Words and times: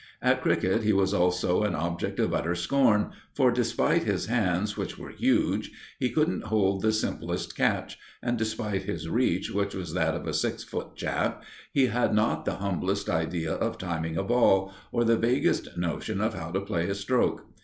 At 0.19 0.41
cricket 0.41 0.81
he 0.81 0.93
was 0.93 1.13
also 1.13 1.61
an 1.61 1.75
object 1.75 2.17
of 2.19 2.33
utter 2.33 2.55
scorn, 2.55 3.11
for 3.35 3.51
despite 3.51 4.03
his 4.03 4.25
hands, 4.25 4.75
which 4.75 4.97
were 4.97 5.11
huge, 5.11 5.69
he 5.99 6.09
couldn't 6.09 6.45
hold 6.45 6.81
the 6.81 6.91
simplest 6.91 7.55
catch; 7.55 7.99
and 8.19 8.35
despite 8.35 8.81
his 8.85 9.07
reach, 9.07 9.51
which 9.51 9.75
was 9.75 9.93
that 9.93 10.15
of 10.15 10.25
a 10.25 10.33
six 10.33 10.63
foot 10.63 10.95
chap, 10.95 11.43
he 11.71 11.85
had 11.85 12.15
not 12.15 12.45
the 12.45 12.55
humblest 12.55 13.11
idea 13.11 13.53
of 13.53 13.77
timing 13.77 14.17
a 14.17 14.23
ball, 14.23 14.73
or 14.91 15.03
the 15.03 15.17
vaguest 15.19 15.77
notion 15.77 16.19
of 16.19 16.33
how 16.33 16.49
to 16.49 16.61
play 16.61 16.89
a 16.89 16.95
stroke. 16.95 17.45